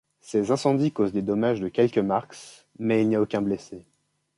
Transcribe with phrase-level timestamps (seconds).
[0.19, 3.85] Ces incendies causent des dommages de quelque marks, mais il n'y a aucun blessé.